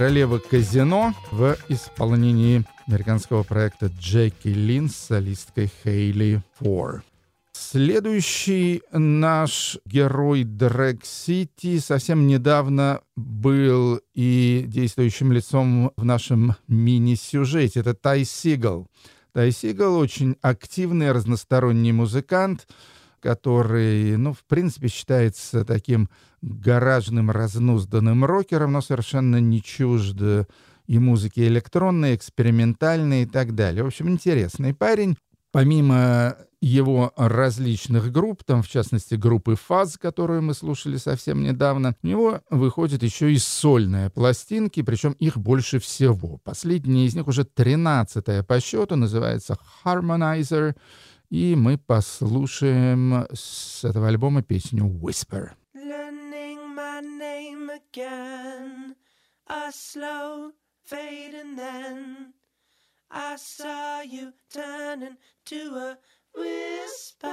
Королева 0.00 0.38
казино 0.38 1.12
в 1.30 1.58
исполнении 1.68 2.64
американского 2.86 3.42
проекта 3.42 3.92
Джеки 4.00 4.48
Лин 4.48 4.88
с 4.88 4.96
солисткой 4.96 5.70
Хейли 5.84 6.42
Фор. 6.54 7.04
Следующий 7.52 8.80
наш 8.92 9.76
герой 9.84 10.44
Дрэк 10.44 11.04
Сити 11.04 11.78
совсем 11.80 12.26
недавно 12.26 13.02
был 13.14 14.00
и 14.14 14.64
действующим 14.66 15.32
лицом 15.32 15.92
в 15.98 16.04
нашем 16.06 16.56
мини-сюжете. 16.66 17.80
Это 17.80 17.92
Тай 17.92 18.24
Сигал. 18.24 18.86
Тай 19.34 19.52
Сигал 19.52 19.96
очень 19.96 20.34
активный, 20.40 21.12
разносторонний 21.12 21.92
музыкант, 21.92 22.66
который, 23.20 24.16
ну, 24.16 24.32
в 24.32 24.44
принципе, 24.44 24.88
считается 24.88 25.64
таким 25.64 26.08
гаражным, 26.42 27.30
разнузданным 27.30 28.24
рокером, 28.24 28.72
но 28.72 28.80
совершенно 28.80 29.40
не 29.40 29.62
чужд 29.62 30.46
и 30.86 30.98
музыки 30.98 31.40
электронной, 31.40 32.16
экспериментальной 32.16 33.22
и 33.22 33.26
так 33.26 33.54
далее. 33.54 33.84
В 33.84 33.88
общем, 33.88 34.08
интересный 34.08 34.74
парень. 34.74 35.16
Помимо 35.52 36.36
его 36.60 37.12
различных 37.16 38.12
групп, 38.12 38.44
там 38.44 38.62
в 38.62 38.68
частности 38.68 39.14
группы 39.14 39.56
«Фаз», 39.56 39.96
которую 39.96 40.42
мы 40.42 40.54
слушали 40.54 40.96
совсем 40.96 41.42
недавно, 41.42 41.96
у 42.02 42.06
него 42.06 42.40
выходят 42.50 43.02
еще 43.02 43.32
и 43.32 43.38
сольные 43.38 44.10
пластинки, 44.10 44.82
причем 44.82 45.12
их 45.12 45.38
больше 45.38 45.78
всего. 45.78 46.38
Последняя 46.44 47.06
из 47.06 47.14
них 47.14 47.26
уже 47.28 47.44
13 47.44 48.46
по 48.46 48.60
счету, 48.60 48.96
называется 48.96 49.58
«Harmonizer», 49.84 50.76
и 51.30 51.54
мы 51.54 51.78
послушаем 51.78 53.26
с 53.32 53.84
этого 53.84 54.08
альбома 54.08 54.42
песню 54.42 54.84
«Whisper». 54.84 55.52
learning 55.74 56.74
my 56.74 57.00
name 57.00 57.70
again. 57.70 58.94
A 59.46 59.72
slow 59.72 60.52
fade, 60.84 61.34
and 61.34 61.58
then 61.58 62.34
I 63.10 63.36
saw 63.36 64.02
you 64.02 64.32
turning 64.52 65.16
to 65.46 65.56
a 65.56 65.98
whisper. 66.34 67.28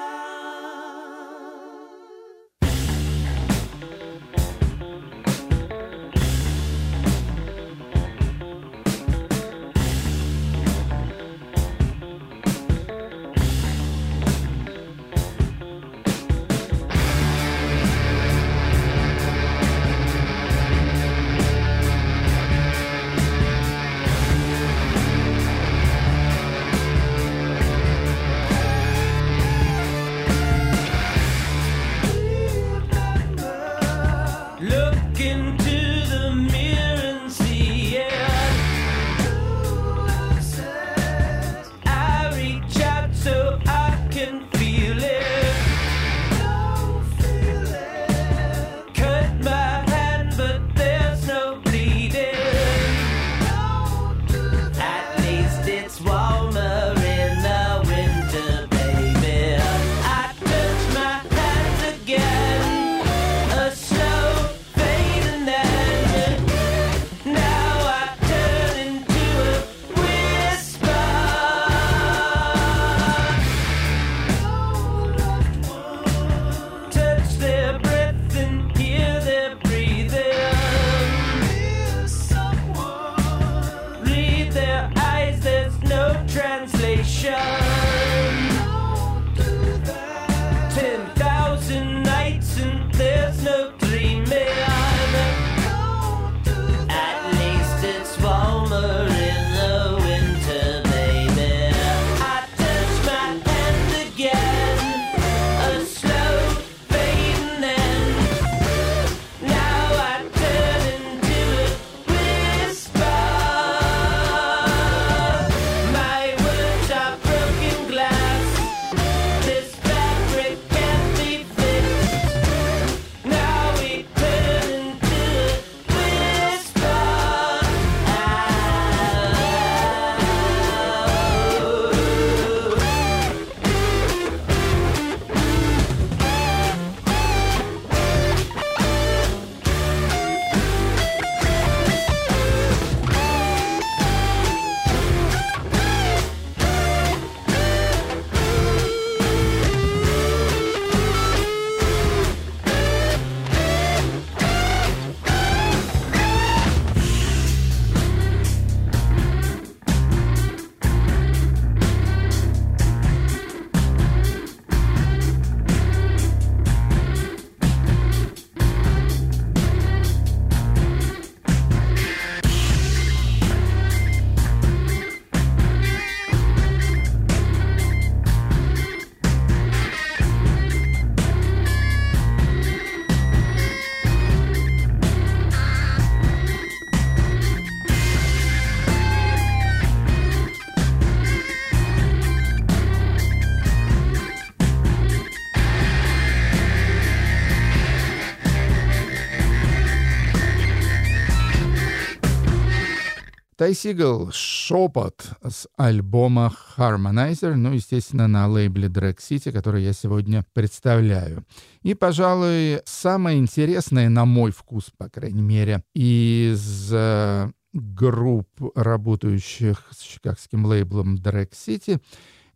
Тайсигл 203.67 204.31
«Шепот» 204.31 205.29
с 205.45 205.67
альбома 205.75 206.55
Harmonizer, 206.77 207.55
ну, 207.55 207.73
естественно, 207.73 208.25
на 208.25 208.47
лейбле 208.47 208.87
Drag 208.87 209.17
City, 209.17 209.51
который 209.51 209.83
я 209.83 209.91
сегодня 209.91 210.45
представляю. 210.53 211.43
И, 211.83 211.93
пожалуй, 211.93 212.79
самое 212.85 213.37
интересное, 213.39 214.07
на 214.07 214.23
мой 214.23 214.51
вкус, 214.51 214.85
по 214.97 215.09
крайней 215.09 215.41
мере, 215.41 215.83
из 215.93 216.93
э, 216.93 217.51
групп, 217.73 218.47
работающих 218.73 219.83
с 219.91 219.99
чикагским 219.99 220.65
лейблом 220.65 221.15
Drag 221.15 221.49
City, 221.51 221.99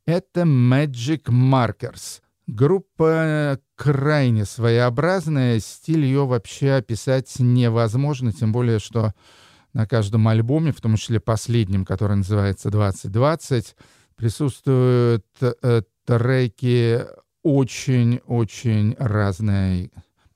это 0.05 0.43
Magic 0.43 1.23
Markers. 1.23 2.21
Группа 2.47 3.59
крайне 3.75 4.45
своеобразная, 4.45 5.59
стиль 5.59 6.05
ее 6.05 6.25
вообще 6.25 6.75
описать 6.75 7.35
невозможно, 7.37 8.31
тем 8.31 8.53
более, 8.53 8.79
что 8.79 9.13
на 9.73 9.85
каждом 9.85 10.27
альбоме, 10.27 10.71
в 10.71 10.81
том 10.81 10.95
числе 10.95 11.19
последнем, 11.19 11.85
который 11.85 12.17
называется 12.17 12.69
«2020», 12.69 13.75
присутствуют 14.15 15.25
э, 15.41 15.81
треки 16.05 17.05
очень-очень 17.43 18.95
разные, 18.99 19.89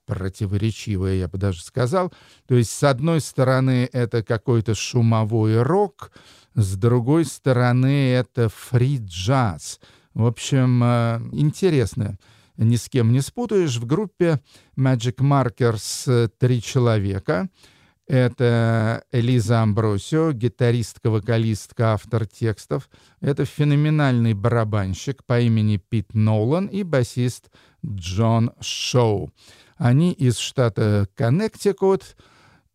противоречивые, 0.05 1.19
я 1.19 1.27
бы 1.27 1.37
даже 1.37 1.61
сказал. 1.61 2.13
То 2.47 2.55
есть, 2.55 2.71
с 2.71 2.83
одной 2.83 3.21
стороны, 3.21 3.89
это 3.91 4.23
какой-то 4.23 4.73
шумовой 4.75 5.61
рок, 5.61 6.11
с 6.55 6.75
другой 6.77 7.25
стороны, 7.25 8.11
это 8.11 8.49
фри-джаз. 8.49 9.79
В 10.13 10.25
общем, 10.25 10.81
э, 10.83 11.21
интересно. 11.33 12.17
Ни 12.57 12.77
с 12.77 12.87
кем 12.87 13.11
не 13.11 13.19
спутаешь. 13.19 13.75
В 13.75 13.85
группе 13.85 14.39
Magic 14.77 15.17
Markers 15.17 16.31
три 16.39 16.61
человека— 16.61 17.49
Это 18.07 19.03
Элиза 19.11 19.63
Амбросио, 19.63 20.31
гитаристка-вокалистка, 20.31 21.93
автор 21.93 22.27
текстов. 22.27 22.89
Это 23.19 23.45
феноменальный 23.45 24.33
барабанщик 24.33 25.23
по 25.25 25.39
имени 25.39 25.77
Пит 25.77 26.13
Нолан 26.13 26.67
и 26.67 26.83
басист 26.83 27.49
Джон 27.83 28.51
Шоу. 28.61 29.31
Они 29.77 30.11
из 30.13 30.37
штата 30.37 31.07
Коннектикут, 31.15 32.15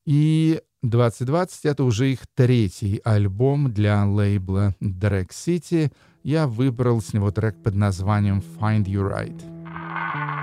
и 0.04 0.60
2020— 0.82 1.64
это 1.66 1.84
уже 1.84 2.10
их 2.10 2.20
третий 2.34 3.00
альбом 3.04 3.72
для 3.72 4.04
лейбла 4.04 4.74
Drag 4.80 5.28
City. 5.28 5.92
Я 6.22 6.46
выбрал 6.46 7.00
с 7.00 7.12
него 7.12 7.30
трек 7.30 7.62
под 7.62 7.76
названием 7.76 8.42
«Find 8.58 8.84
You 8.84 9.08
Right». 9.08 10.39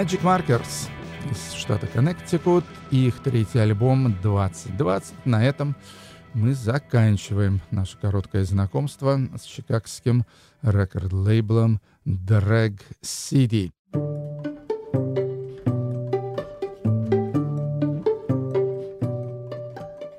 Magic 0.00 0.22
Markers 0.22 0.88
из 1.30 1.52
штата 1.52 1.86
Коннектикут 1.86 2.64
их 2.90 3.22
третий 3.22 3.58
альбом 3.58 4.18
2020. 4.22 5.26
На 5.26 5.44
этом 5.44 5.76
мы 6.32 6.54
заканчиваем 6.54 7.60
наше 7.70 7.98
короткое 7.98 8.44
знакомство 8.44 9.20
с 9.36 9.42
чикагским 9.42 10.24
рекорд-лейблом 10.62 11.82
Drag 12.06 12.80
City. 13.02 13.72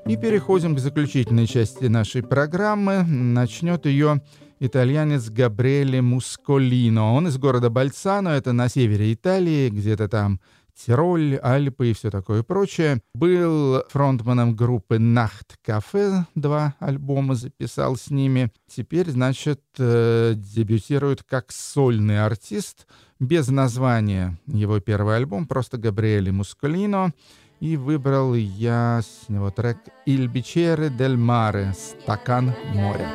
И 0.06 0.16
переходим 0.16 0.76
к 0.76 0.80
заключительной 0.80 1.48
части 1.48 1.86
нашей 1.86 2.22
программы. 2.22 3.02
Начнет 3.02 3.88
ее 3.88 4.22
итальянец 4.62 5.30
Габриэле 5.30 6.02
Мусколино. 6.02 7.14
Он 7.14 7.28
из 7.28 7.38
города 7.38 7.70
Бальцано, 7.70 8.30
это 8.30 8.54
на 8.54 8.70
севере 8.70 9.12
Италии, 9.12 9.70
где-то 9.70 10.08
там 10.08 10.40
Тироль, 10.74 11.38
Альпы 11.44 11.90
и 11.90 11.94
все 11.94 12.12
такое 12.12 12.44
прочее. 12.44 13.02
Был 13.14 13.84
фронтманом 13.90 14.56
группы 14.56 14.98
Nacht 14.98 15.58
Cafe, 15.68 16.24
два 16.36 16.76
альбома 16.80 17.36
записал 17.36 17.98
с 17.98 18.12
ними. 18.12 18.52
Теперь, 18.68 19.10
значит, 19.10 19.62
э, 19.80 20.34
дебютирует 20.36 21.24
как 21.24 21.52
сольный 21.52 22.24
артист, 22.24 22.88
без 23.20 23.50
названия 23.50 24.40
его 24.48 24.80
первый 24.80 25.18
альбом, 25.18 25.48
просто 25.48 25.78
Габриэле 25.78 26.32
Мусколино. 26.32 27.14
И 27.60 27.78
выбрал 27.78 28.34
я 28.34 29.02
с 29.04 29.30
него 29.30 29.52
трек 29.52 29.78
«Il 30.08 30.32
bicchiere 30.32 30.90
del 30.90 31.16
mare» 31.16 31.74
«Стакан 31.74 32.54
моря». 32.74 33.08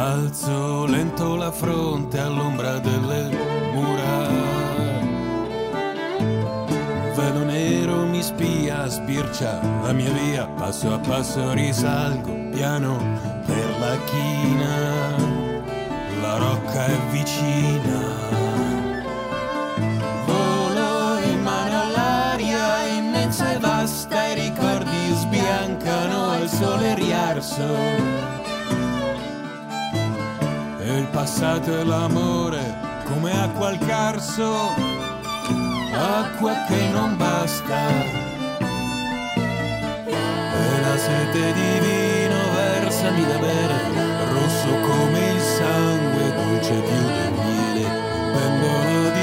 Alzo 0.00 0.86
lento 0.86 1.36
la 1.36 1.52
fronte 1.52 2.18
all'ombra 2.18 2.78
delle 2.78 3.28
mura. 3.74 4.28
Vedo 7.14 7.44
nero 7.44 8.06
mi 8.06 8.22
spia, 8.22 8.86
sbircia 8.86 9.60
la 9.82 9.92
mia 9.92 10.10
via, 10.12 10.46
passo 10.46 10.94
a 10.94 10.98
passo 10.98 11.52
risalgo 11.52 12.32
piano 12.50 12.96
per 13.44 13.78
la 13.78 13.98
china. 14.06 15.16
La 16.22 16.36
rocca 16.38 16.86
è 16.86 16.96
vicina. 17.10 18.00
Volo 20.24 21.18
in 21.30 21.42
mano 21.42 21.78
all'aria, 21.78 22.86
immensa 22.86 23.52
e 23.52 23.58
vasta, 23.58 24.28
i 24.28 24.34
ricordi 24.48 25.12
sbiancano 25.12 26.30
al 26.30 26.48
sole 26.48 26.94
riarso. 26.94 28.09
Passato 31.20 31.78
e 31.78 31.84
l'amore 31.84 32.64
come 33.04 33.30
acqua 33.30 33.68
al 33.68 33.78
carso, 33.80 34.72
acqua 35.92 36.64
che 36.66 36.88
non 36.94 37.14
basta. 37.18 37.78
E 40.06 40.80
la 40.80 40.96
sete 40.96 41.52
di 41.52 41.72
vino 41.84 42.38
versami 42.54 43.26
da 43.26 43.36
bere, 43.36 43.76
rosso 44.32 44.72
come 44.88 45.32
il 45.34 45.40
sangue, 45.40 46.24
dolce 46.36 46.76
più 46.88 47.02
del 47.16 47.32
miele. 47.44 47.84
Pendolo 48.32 49.10
di 49.10 49.19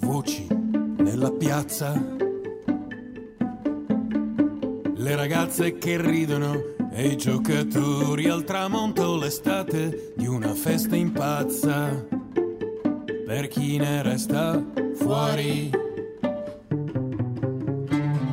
voci 0.00 0.46
nella 0.98 1.30
piazza, 1.30 1.92
le 4.94 5.16
ragazze 5.16 5.78
che 5.78 6.00
ridono 6.00 6.74
e 6.90 7.08
i 7.08 7.16
giocatori 7.16 8.28
al 8.28 8.42
tramonto 8.42 9.16
l'estate 9.16 10.12
di 10.16 10.26
una 10.26 10.54
festa 10.54 10.96
in 10.96 11.12
pazza 11.12 12.04
per 13.26 13.46
chi 13.46 13.76
ne 13.76 14.02
resta 14.02 14.60
fuori. 14.96 15.70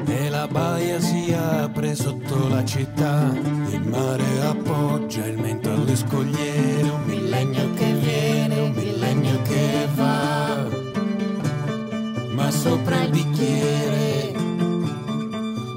E 0.06 0.30
la 0.30 0.48
baia 0.48 1.00
si 1.00 1.34
apre 1.34 1.94
sotto 1.94 2.48
la 2.48 2.66
città, 2.66 3.32
il 3.70 3.82
mare 3.82 4.42
appoggia 4.42 5.26
il 5.28 5.38
mento 5.38 5.72
alle 5.72 5.96
scogliere, 5.96 6.90
un 6.90 7.04
millennio 7.06 7.73
sopra 12.64 12.96
il 13.02 13.10
bicchiere, 13.10 14.32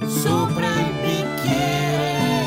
sopra 0.07 0.69
il 0.69 0.93
bicchiere, 1.03 2.45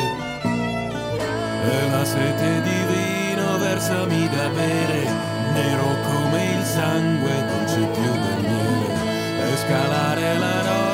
e 1.65 1.89
la 1.91 2.05
sete 2.05 2.61
di 2.61 2.79
vino 2.93 3.57
versami 3.57 4.29
da 4.29 4.47
bere, 4.55 5.03
nero 5.55 5.87
come 6.07 6.55
il 6.57 6.63
sangue, 6.63 7.45
dolce 7.49 7.81
più 7.91 8.11
del 8.11 8.41
miele, 8.49 9.51
e 9.51 9.57
scalare 9.57 10.37
la 10.37 10.61
rocca, 10.61 10.88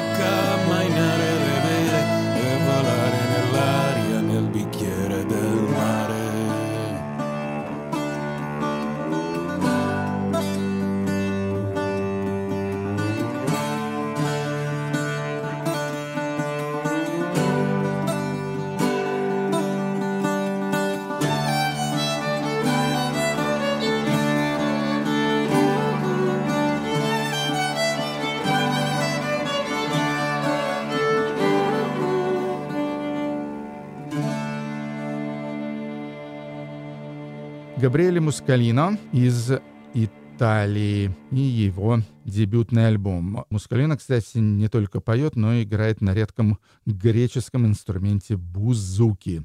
Габриэле 37.86 38.20
Мускалино 38.20 38.98
из 39.14 39.52
Италии 39.94 41.16
и 41.30 41.38
его 41.38 42.00
дебютный 42.24 42.88
альбом. 42.88 43.46
Мускалино, 43.52 43.96
кстати, 43.96 44.40
не 44.40 44.70
только 44.70 45.02
поет, 45.02 45.36
но 45.36 45.54
и 45.54 45.66
играет 45.66 46.02
на 46.02 46.16
редком 46.16 46.58
греческом 46.88 47.68
инструменте 47.68 48.38
бузуки. 48.38 49.44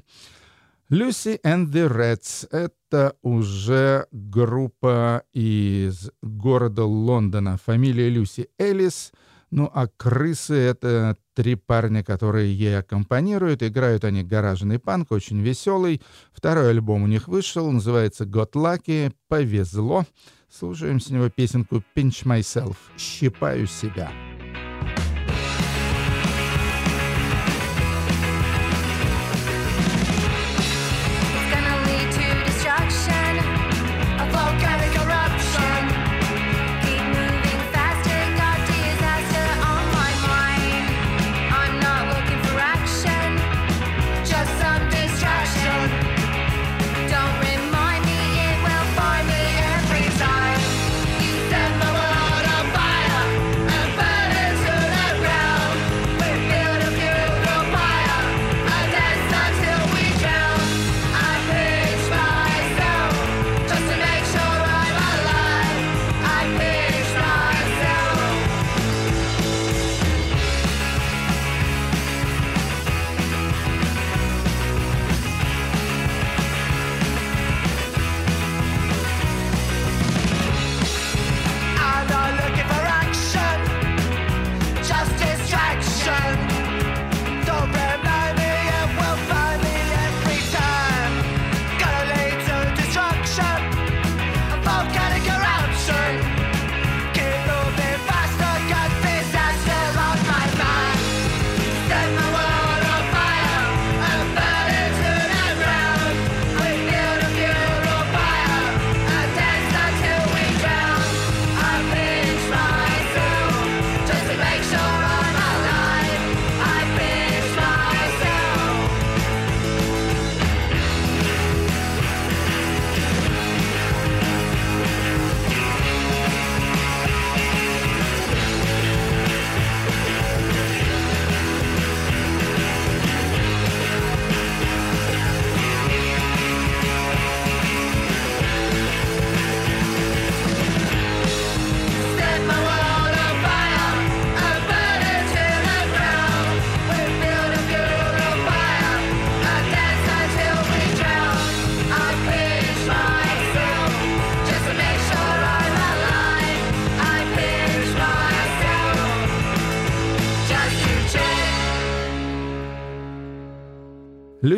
Lucy 0.89 1.39
and 1.45 1.67
the 1.67 1.87
Reds— 1.87 2.47
это 2.51 3.15
уже 3.21 4.07
группа 4.11 5.21
из 5.33 6.09
города 6.23 6.83
Лондона. 6.83 7.59
Фамилия 7.63 8.09
Люси 8.09 8.49
Эллис. 8.57 9.11
Ну 9.51 9.69
а 9.73 9.87
крысы— 9.87 10.53
это 10.55 11.17
три 11.33 11.55
парня, 11.55 12.03
которые 12.03 12.57
ей 12.57 12.79
аккомпанируют. 12.79 13.61
Играют 13.61 14.05
они 14.05 14.23
гаражный 14.23 14.79
панк, 14.79 15.11
очень 15.11 15.41
веселый. 15.41 16.01
Второй 16.31 16.69
альбом 16.69 17.03
у 17.03 17.07
них 17.07 17.27
вышел, 17.27 17.69
называется 17.69 18.23
«Got 18.23 18.53
Lucky», 18.53 19.13
«Повезло». 19.27 20.05
Слушаем 20.49 20.99
с 20.99 21.09
него 21.09 21.29
песенку 21.29 21.83
«Pinch 21.95 22.25
Myself»— 22.25 22.75
«Щипаю 22.97 23.67
себя». 23.67 24.09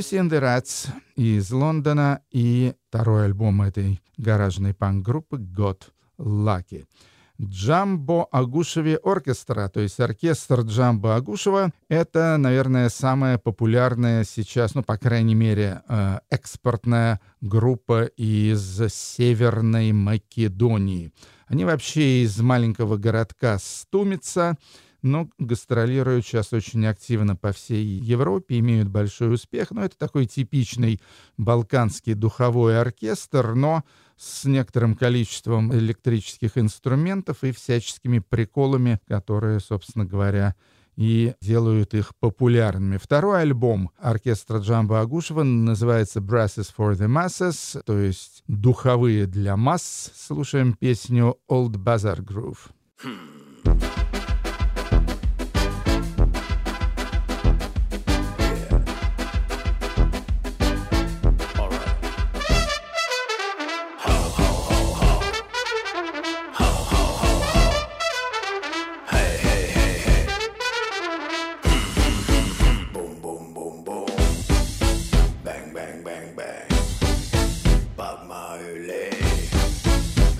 Lucy 0.03 0.19
and 0.19 0.29
the 0.29 0.41
Rats 0.41 0.89
из 1.15 1.49
Лондона 1.51 2.19
и 2.29 2.73
второй 2.89 3.23
альбом 3.23 3.61
этой 3.61 4.01
гаражной 4.17 4.73
панк-группы 4.73 5.37
«Got 5.37 5.83
Lucky». 6.19 6.85
Джамбо 7.41 8.25
Агушеве 8.25 8.97
оркестра, 8.97 9.69
то 9.69 9.79
есть 9.79 10.01
оркестр 10.01 10.61
Джамбо 10.61 11.15
Агушева, 11.15 11.71
это, 11.87 12.35
наверное, 12.37 12.89
самая 12.89 13.37
популярная 13.37 14.25
сейчас, 14.25 14.75
ну, 14.75 14.83
по 14.83 14.97
крайней 14.97 15.35
мере, 15.35 15.83
э, 15.87 16.19
экспортная 16.29 17.21
группа 17.39 18.03
из 18.03 18.81
Северной 18.93 19.93
Македонии. 19.93 21.13
Они 21.47 21.63
вообще 21.63 22.23
из 22.23 22.37
маленького 22.41 22.97
городка 22.97 23.57
Стумица, 23.57 24.57
но 25.03 25.29
гастролируют 25.37 26.25
сейчас 26.25 26.53
очень 26.53 26.85
активно 26.87 27.35
по 27.35 27.51
всей 27.51 27.85
Европе, 27.85 28.59
имеют 28.59 28.87
большой 28.87 29.33
успех. 29.33 29.71
Но 29.71 29.83
это 29.83 29.97
такой 29.97 30.25
типичный 30.25 30.99
балканский 31.37 32.13
духовой 32.13 32.79
оркестр, 32.79 33.53
но 33.53 33.83
с 34.17 34.45
некоторым 34.45 34.95
количеством 34.95 35.73
электрических 35.73 36.57
инструментов 36.57 37.43
и 37.43 37.51
всяческими 37.51 38.19
приколами, 38.19 38.99
которые, 39.07 39.59
собственно 39.59 40.05
говоря, 40.05 40.55
и 40.95 41.33
делают 41.41 41.93
их 41.93 42.15
популярными. 42.19 42.97
Второй 42.97 43.41
альбом 43.41 43.91
оркестра 43.97 44.59
Джамбо 44.59 45.01
Агушева 45.01 45.43
называется 45.43 46.19
«Brasses 46.19 46.71
for 46.75 46.93
the 46.93 47.07
Masses», 47.07 47.81
то 47.83 47.97
есть 47.97 48.43
«Духовые 48.47 49.25
для 49.25 49.57
масс». 49.57 50.11
Слушаем 50.15 50.73
песню 50.73 51.37
«Old 51.49 51.77
Bazaar 51.77 52.23
Groove». 52.23 52.69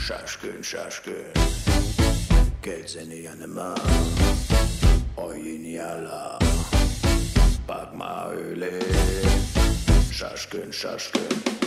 Şaşkın 0.08 0.62
şaşkın. 0.62 1.14
Gel 2.64 2.88
seni 2.88 3.16
yanıma 3.16 3.76
Oyun 5.18 5.64
yala. 5.64 6.40
Bakma 7.68 8.30
öyle. 8.30 8.80
Şaşkın 10.12 10.72
şaşkın 10.72 11.63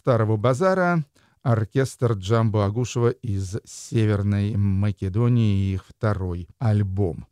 старого 0.00 0.38
базара, 0.38 1.04
оркестр 1.42 2.12
Джамбо 2.12 2.64
Агушева 2.64 3.10
из 3.10 3.58
Северной 3.66 4.56
Македонии 4.56 5.58
и 5.58 5.74
их 5.74 5.84
второй 5.86 6.48
альбом. 6.58 7.26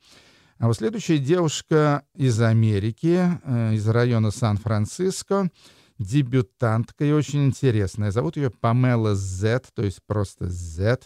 А 0.59 0.67
вот 0.67 0.77
следующая 0.77 1.17
девушка 1.17 2.03
из 2.15 2.39
Америки, 2.43 3.41
э, 3.43 3.75
из 3.75 3.89
района 3.89 4.31
Сан-Франциско, 4.31 5.51
дебютантка 5.99 7.07
и 7.07 7.13
очень 7.13 7.47
интересная. 7.47 8.11
Зовут 8.11 8.37
ее 8.37 8.51
Памела 8.51 9.15
Z, 9.15 9.63
то 9.75 9.83
есть 9.83 10.01
просто 10.07 10.47
Z. 10.51 10.99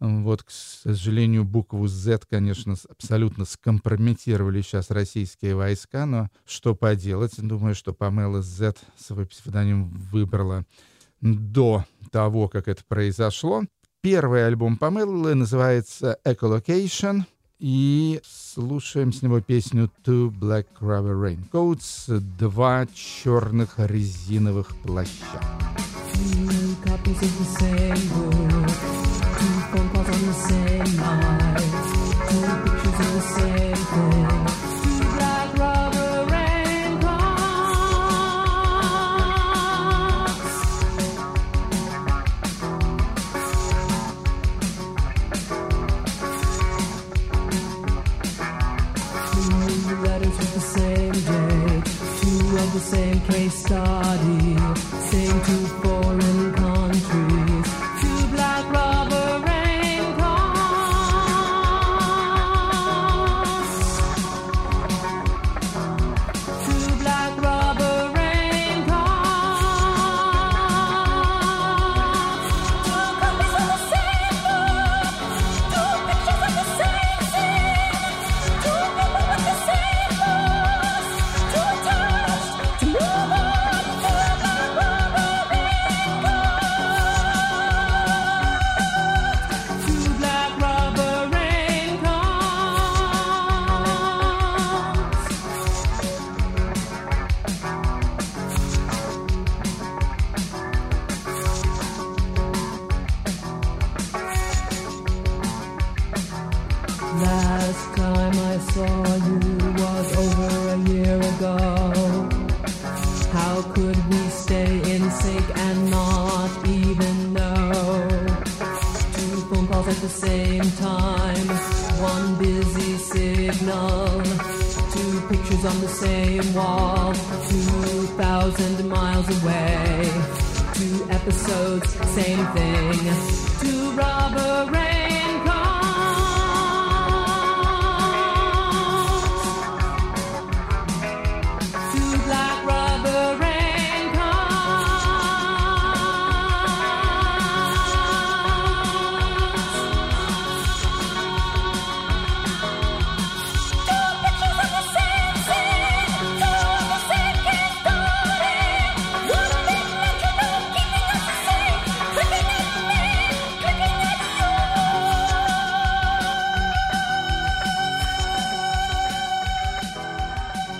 Вот, 0.00 0.42
к 0.42 0.50
сожалению, 0.50 1.44
букву 1.44 1.86
Z, 1.86 2.22
конечно, 2.28 2.74
абсолютно 2.90 3.44
скомпрометировали 3.44 4.62
сейчас 4.62 4.90
российские 4.90 5.54
войска, 5.54 6.06
но 6.06 6.28
что 6.44 6.74
поделать, 6.74 7.34
думаю, 7.38 7.76
что 7.76 7.94
Памела 7.94 8.42
Z 8.42 8.74
свой 8.98 9.26
псевдоним 9.26 9.90
выбрала 9.90 10.66
до 11.24 11.84
того, 12.12 12.48
как 12.48 12.68
это 12.68 12.82
произошло. 12.86 13.64
Первый 14.02 14.46
альбом 14.46 14.76
Памелы 14.76 15.34
называется 15.34 16.18
«Echolocation», 16.24 17.22
и 17.58 18.20
слушаем 18.24 19.12
с 19.12 19.22
него 19.22 19.40
песню 19.40 19.90
«Two 20.04 20.30
Black 20.30 20.66
Rubber 20.80 21.14
Raincoats»— 21.14 22.20
«Два 22.38 22.86
черных 22.94 23.74
резиновых 23.78 24.76
плаща». 24.82 25.40
Two 26.12 28.43
same 52.84 53.18
case 53.20 53.54
study, 53.54 54.43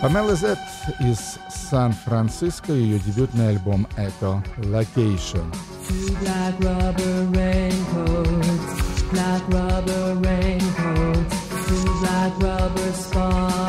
Памела 0.05 0.37
Зет 0.37 0.59
из 1.01 1.39
Сан-Франциско, 1.49 2.75
ее 2.75 2.99
дебютный 2.99 3.49
альбом 3.49 3.89
«Echo 3.97 4.45
Location». 4.59 5.51
Two 5.89 6.15
black 6.21 6.61
rubber 6.61 7.27
raincoats, 7.33 9.03
black 9.11 9.43
rubber 9.49 10.15
raincoats, 10.21 11.35
two 11.67 11.85
black 12.03 12.39
rubber 12.39 12.93
spike 12.93 13.65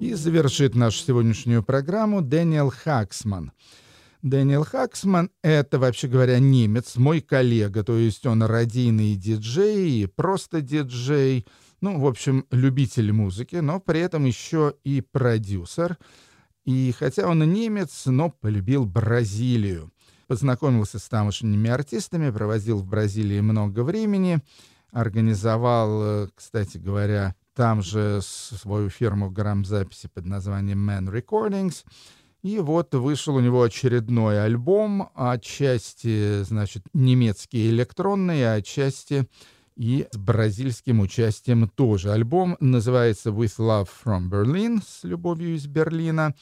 И 0.00 0.14
завершит 0.14 0.74
нашу 0.74 0.98
сегодняшнюю 0.98 1.62
программу 1.62 2.20
Дэниел 2.20 2.70
Хаксман. 2.70 3.52
Дэниел 4.22 4.64
Хаксман— 4.64 5.30
это, 5.42 5.80
вообще 5.80 6.06
говоря, 6.06 6.38
немец, 6.38 6.94
мой 6.94 7.20
коллега, 7.20 7.82
то 7.82 7.96
есть 7.96 8.24
он 8.24 8.44
радийный 8.44 9.16
диджей, 9.16 10.06
просто 10.06 10.60
диджей, 10.60 11.44
ну, 11.80 11.98
в 11.98 12.06
общем, 12.06 12.46
любитель 12.52 13.12
музыки, 13.12 13.56
но 13.56 13.80
при 13.80 13.98
этом 13.98 14.24
еще 14.24 14.74
и 14.84 15.00
продюсер. 15.00 15.98
И 16.64 16.94
хотя 16.96 17.26
он 17.26 17.42
и 17.42 17.46
немец, 17.46 18.06
но 18.06 18.30
полюбил 18.30 18.86
Бразилию. 18.86 19.92
Познакомился 20.28 21.00
с 21.00 21.08
тамошними 21.08 21.68
артистами, 21.68 22.30
проводил 22.30 22.78
в 22.78 22.86
Бразилии 22.86 23.40
много 23.40 23.82
времени, 23.82 24.40
организовал, 24.92 26.28
кстати 26.36 26.78
говоря, 26.78 27.34
там 27.54 27.82
же 27.82 28.20
свою 28.22 28.88
фирму 28.88 29.30
грамзаписи 29.30 30.08
под 30.14 30.26
названием 30.26 30.88
Man 30.88 31.12
Recordings. 31.12 31.84
И 32.42 32.58
вот 32.58 32.92
вышел 32.94 33.36
у 33.36 33.40
него 33.40 33.62
очередной 33.62 34.42
альбом, 34.42 35.10
отчасти, 35.14 36.42
значит, 36.42 36.82
немецкий 36.92 37.70
электронный, 37.70 38.44
а 38.44 38.54
отчасти 38.54 39.28
и 39.76 40.08
с 40.10 40.16
бразильским 40.16 41.00
участием 41.00 41.68
тоже. 41.68 42.10
Альбом 42.10 42.56
называется 42.58 43.30
«With 43.30 43.58
Love 43.58 43.88
from 44.04 44.28
Berlin» 44.28 44.82
с 44.84 45.04
любовью 45.04 45.54
из 45.54 45.66
Берлина. 45.66 46.34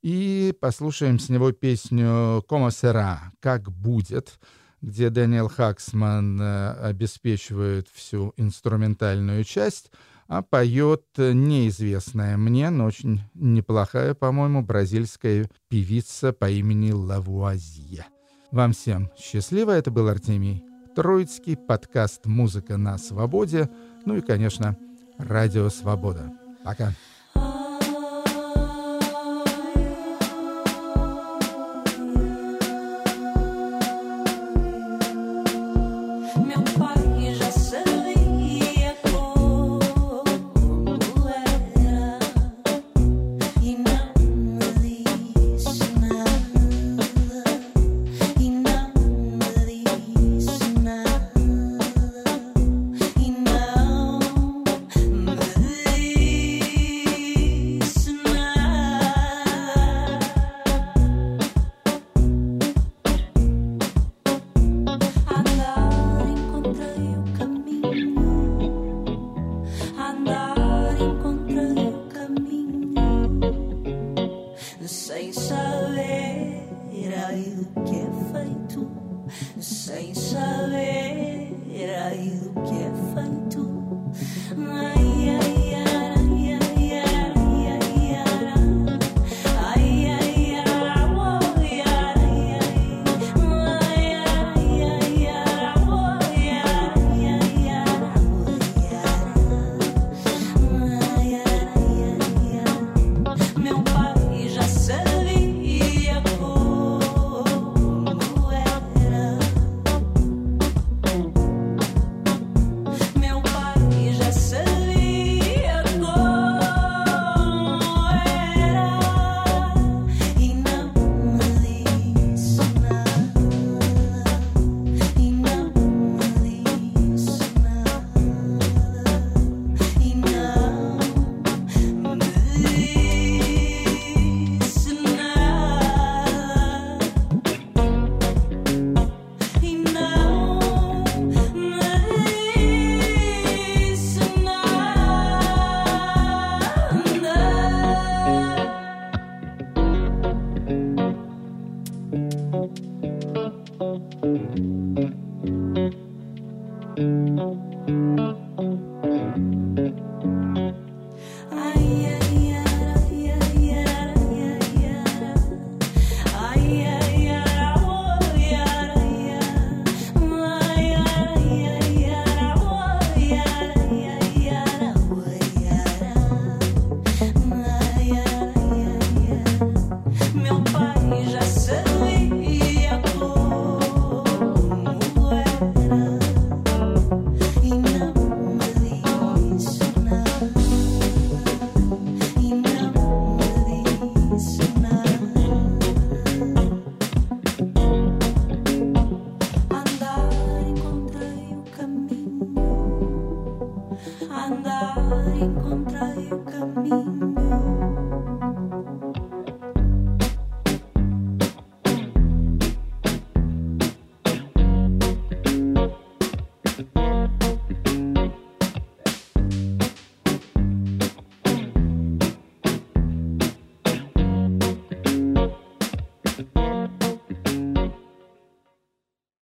И 0.00 0.54
послушаем 0.60 1.18
с 1.18 1.28
него 1.28 1.50
песню 1.50 2.44
«Como 2.48 2.68
será?» 2.68 3.18
«Как 3.40 3.70
будет», 3.70 4.38
где 4.80 5.10
Дэниел 5.10 5.48
Хаксман 5.48 6.40
э, 6.40 6.72
обеспечивает 6.82 7.88
всю 7.92 8.32
инструментальную 8.36 9.44
часть, 9.44 9.90
а 10.32 10.40
поет 10.40 11.04
неизвестная 11.18 12.38
мне, 12.38 12.70
но 12.70 12.86
очень 12.86 13.20
неплохая, 13.34 14.14
по-моему, 14.14 14.62
бразильская 14.62 15.50
певица 15.68 16.32
по 16.32 16.48
имени 16.48 16.90
Лавуазье. 16.90 18.06
Вам 18.50 18.72
всем 18.72 19.10
счастливо. 19.18 19.72
Это 19.72 19.90
был 19.90 20.08
Артемий 20.08 20.64
Троицкий, 20.96 21.54
подкаст 21.54 22.24
«Музыка 22.24 22.78
на 22.78 22.96
свободе», 22.96 23.68
ну 24.06 24.16
и, 24.16 24.22
конечно, 24.22 24.74
радио 25.18 25.68
«Свобода». 25.68 26.32
Пока. 26.64 26.94